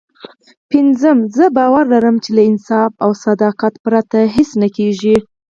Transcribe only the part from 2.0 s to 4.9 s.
چې له انصاف او صداقت پرته هېڅ نه